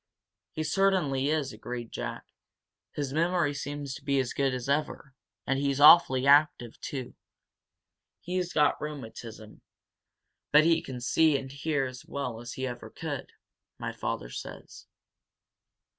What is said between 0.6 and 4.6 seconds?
certainly is," agreed Jack. "His memory seems to be as good